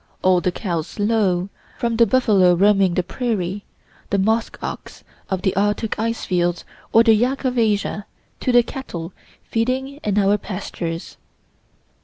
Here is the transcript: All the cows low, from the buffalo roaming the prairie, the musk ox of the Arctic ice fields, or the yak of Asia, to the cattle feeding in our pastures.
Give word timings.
All 0.23 0.41
the 0.41 0.51
cows 0.51 0.97
low, 0.97 1.49
from 1.77 1.97
the 1.97 2.07
buffalo 2.07 2.55
roaming 2.55 2.95
the 2.95 3.03
prairie, 3.03 3.65
the 4.09 4.17
musk 4.17 4.57
ox 4.59 5.03
of 5.29 5.43
the 5.43 5.55
Arctic 5.55 5.99
ice 5.99 6.25
fields, 6.25 6.65
or 6.91 7.03
the 7.03 7.13
yak 7.13 7.45
of 7.45 7.55
Asia, 7.59 8.07
to 8.39 8.51
the 8.51 8.63
cattle 8.63 9.13
feeding 9.43 9.99
in 10.03 10.17
our 10.17 10.39
pastures. 10.39 11.17